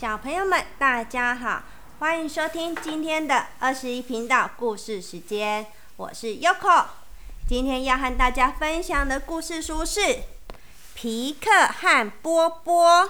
[0.00, 1.64] 小朋友们，大家好，
[1.98, 6.84] 欢迎收听今天的二十一频道故事时间，我是 Yoko。
[7.48, 10.00] 今天要和大家分享的故事书是
[10.94, 13.06] 《皮克和波波》。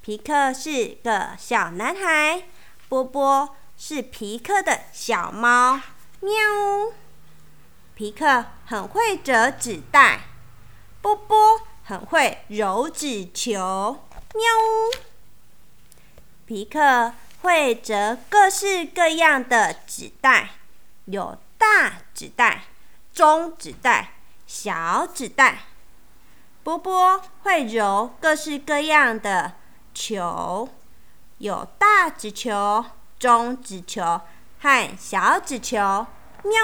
[0.00, 2.44] 皮克是个小男孩，
[2.88, 5.78] 波波是皮克的小猫，
[6.20, 6.32] 喵。
[7.94, 10.20] 皮克很会折纸袋，
[11.02, 13.98] 波波很会揉纸球，
[14.34, 14.44] 喵。
[16.46, 20.50] 皮克会折各式各样的纸袋，
[21.06, 22.64] 有大纸袋、
[23.12, 24.14] 中纸袋、
[24.46, 25.64] 小纸袋。
[26.62, 29.54] 波波会揉各式各样的。
[29.94, 30.70] 球
[31.36, 32.82] 有大纸球、
[33.18, 34.22] 中纸球
[34.58, 36.06] 和小纸球。
[36.42, 36.54] 喵！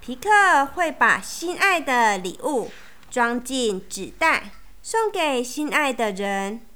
[0.00, 2.72] 皮克会把心爱的礼物
[3.10, 4.52] 装进纸袋，
[4.82, 6.66] 送给心爱的人。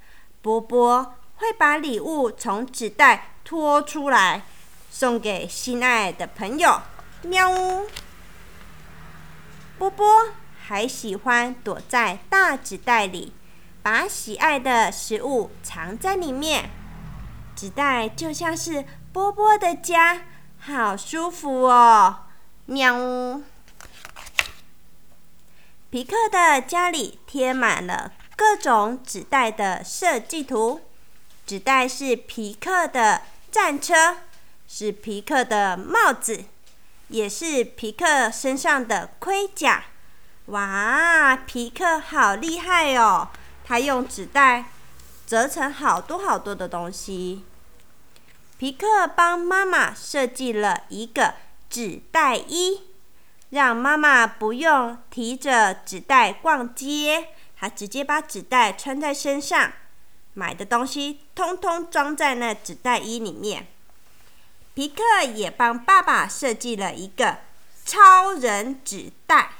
[0.42, 4.42] 波波会把礼物从纸袋拖出来，
[4.90, 6.82] 送给心爱的朋友。
[7.22, 7.86] 喵呜！
[9.78, 10.06] 波波
[10.62, 13.32] 还喜欢躲在大纸袋里。
[13.82, 16.70] 把喜爱的食物藏在里面，
[17.54, 20.22] 纸袋就像是波波的家，
[20.58, 22.20] 好舒服哦！
[22.64, 23.42] 喵呜。
[25.94, 30.80] 皮克的家里贴满了各种纸袋的设计图，
[31.46, 34.16] 纸袋是皮克的战车，
[34.66, 36.46] 是皮克的帽子，
[37.06, 39.84] 也是皮克身上的盔甲。
[40.46, 43.28] 哇，皮克好厉害哦！
[43.64, 44.64] 他用纸袋
[45.28, 47.44] 折成好多好多的东西。
[48.58, 51.34] 皮克帮妈妈设计了一个
[51.70, 52.80] 纸袋衣，
[53.54, 59.72] 让妈妈不用提着纸袋逛街，他直接把纸袋穿在身上，
[60.32, 63.68] 买的东西通通装在那纸袋衣里面。
[64.74, 67.38] 皮克也帮爸爸设计了一个
[67.84, 69.50] 超人纸袋，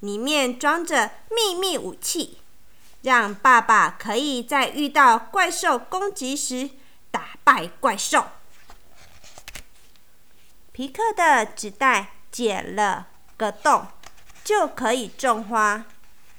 [0.00, 2.38] 里面装着秘密武器。
[3.02, 6.70] 让爸爸可以在遇到怪兽攻击时
[7.12, 8.24] 打败怪兽。
[10.72, 13.06] 皮克的纸袋剪了
[13.36, 13.86] 个洞，
[14.42, 15.84] 就可以种花。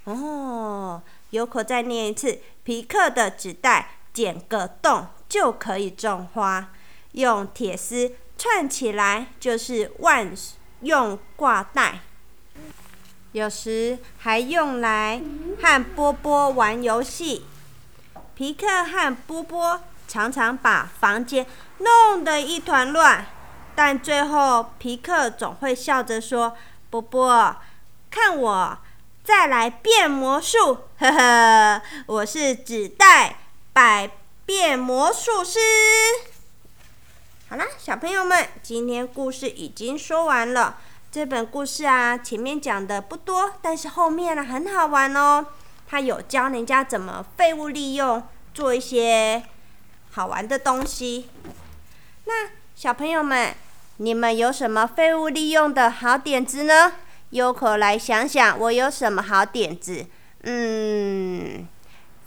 [0.04, 6.68] 哦，有口再念一次：皮克的纸袋剪个洞就可以种花，
[7.14, 10.34] 用铁丝串起来就是万
[10.82, 12.02] 用挂带。
[13.32, 15.22] 有时还用来
[15.62, 17.46] 和波波玩游戏。
[18.36, 23.26] 皮克和波波常常把房间弄得一团乱，
[23.75, 26.56] 但最后皮克总会笑着说
[26.90, 27.56] ：“波波，
[28.09, 28.78] 看我
[29.24, 30.80] 再来变魔术！
[30.97, 33.38] 呵呵，我是纸袋
[33.74, 34.09] 百
[34.46, 35.59] 变魔术师。”
[37.50, 40.78] 好啦，小朋友们，今天故事已经说完了。
[41.12, 45.46] 这本故事啊，前面讲的不多，但是后面呢很好玩哦。
[45.88, 49.44] 它有教人家怎么废物利用，做一些
[50.12, 51.30] 好玩的东西。
[52.25, 53.56] 那小朋友们，
[53.98, 56.92] 你们有什么废物利用的好点子呢？
[57.30, 60.06] 优可来想想，我有什么好点子？
[60.44, 61.66] 嗯，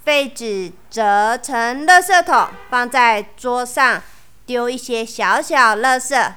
[0.02, 4.02] 废纸折成垃圾桶，放在桌上，
[4.46, 6.32] 丢一些小小垃圾。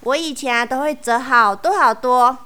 [0.00, 2.38] 我以前啊都会折好多好多，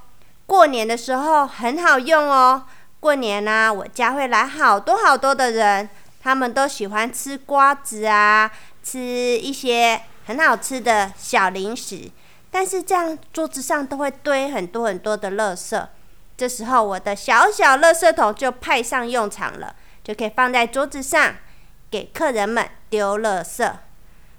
[0.46, 2.64] 过年的时候很好用哦。
[2.98, 5.88] 过年呢，我家会来好多好多的人，
[6.22, 8.50] 他们都喜欢吃瓜子啊，
[8.82, 12.10] 吃一些很好吃的小零食。
[12.50, 15.86] 但是这样桌子上都会堆很多很多的垃圾，
[16.36, 21.34] 这时候我的小小垃圾桶就派上用场了，就可以放在桌子上，
[21.90, 23.70] 给客人们丢垃圾。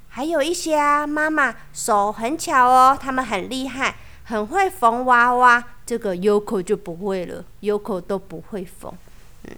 [0.10, 5.64] 还有一些啊，妈妈手很巧哦，他们很厉害，很会缝娃娃。
[5.86, 8.92] 这个 Yoko 就不会了，Yoko 都不会缝。
[9.44, 9.56] 嗯，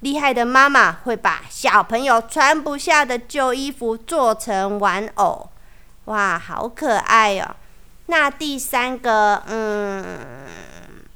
[0.00, 5.48] 厉害的妈妈会把小朋友穿不下的旧衣服做成玩偶，
[6.10, 7.54] 哇，好可爱哦。
[8.06, 10.04] 那第三个，嗯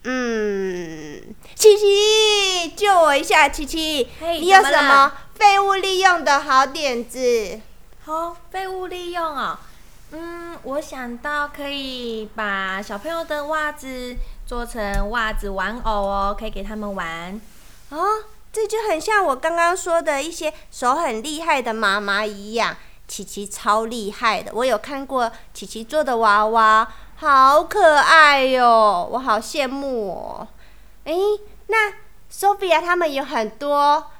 [0.05, 7.61] 嗯，琪琪，救我一下，琪琪，你有什么废物利用的好点子？
[8.05, 9.58] 好，废物利用哦。
[10.12, 14.14] 嗯，我想到可以把小朋友的袜子
[14.47, 17.40] 做成袜子玩偶哦，可以给他们玩。
[17.88, 17.99] 哦，
[18.52, 22.76] 这就很像我刚刚说的一些手很厉害的妈妈一样。
[23.06, 30.49] 琪琪超厉害的，我有看过琪琪做的娃娃，好可爱哟，我好羡慕哦。
[31.05, 31.15] 诶，
[31.67, 31.93] 那
[32.33, 34.11] Sophia 他们有很多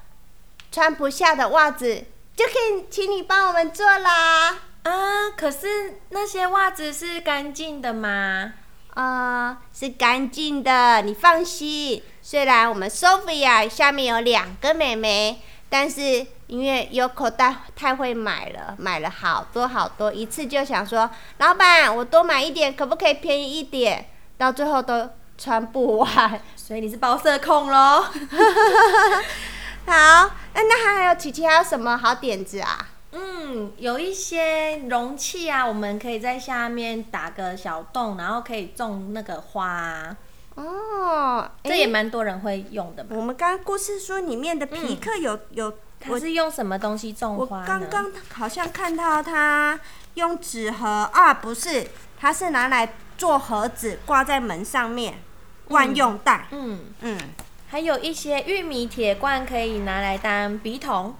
[0.71, 2.05] 穿不下的袜子，
[2.35, 4.51] 就可以请你帮我们做啦。
[4.83, 8.53] 啊，可是那些袜子是干净的吗？
[8.93, 12.01] 啊，是干净的，你放心。
[12.21, 15.41] 虽然我们 Sophia 下面有两个妹妹，
[15.77, 24.05] 但是因为 Yoko 太太会买了，买了好多好多，一次就想说，老板，我多买一点，可不可以便宜一点？
[24.37, 26.39] 到最后都穿不完。
[26.55, 28.03] 所以你是包色控喽。
[29.85, 32.87] 好，那那还有琪琪还有什么好点子啊？
[33.11, 40.15] 嗯，有一些容器啊，我们可以在下面打个小洞，然后可以种那个花。
[40.55, 43.15] 哦，这也蛮多人会用的吧？
[43.15, 45.73] 我们刚刚故事书里面的皮克有有，
[46.07, 49.77] 我是用什么东西种花我刚刚好像看到他
[50.13, 51.85] 用纸盒啊，不是，
[52.17, 55.21] 他是拿来做盒子挂在门上面，
[55.67, 56.47] 万用袋。
[56.51, 57.19] 嗯嗯，
[57.67, 61.15] 还有一些玉米铁罐可以拿来当笔筒。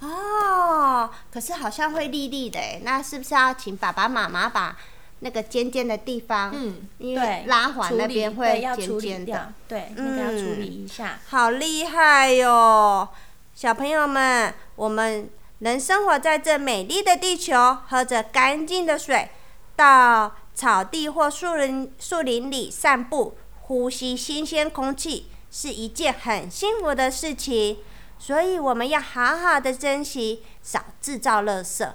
[0.00, 4.76] 哦，可是好像会立立的哎，那是不是要请爸爸妈妈把？
[5.24, 11.18] 那个尖尖的地方，嗯，因为拉环那边会尖尖的，对，那个要处理一下。
[11.28, 13.08] 好厉害哟，
[13.54, 15.30] 小朋友们，我们
[15.60, 19.30] 能生活在这美丽的地球，喝着干净的水，
[19.74, 27.78] 到草地或树林树林里散步，呼吸新鲜空气，是一件很幸福的事情。
[28.18, 31.88] 所以我们要好好的珍惜，少制造垃圾。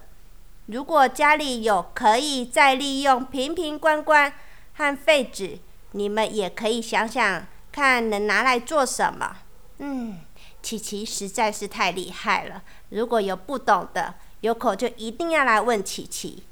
[0.71, 4.31] 如果家里有可以再利用瓶瓶罐罐
[4.73, 5.57] 和废纸，
[5.93, 9.37] 你们也可以想想看能拿来做什么。
[9.79, 10.19] 嗯，
[10.61, 12.61] 琪琪实在是太厉害了。
[12.89, 16.43] 如果有不懂的，有口就一定要来问琪琪。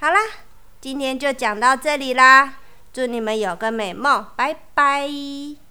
[0.00, 0.18] 好啦，
[0.80, 2.54] 今天就讲到这里啦，
[2.90, 5.67] 祝你们有个美梦，拜拜。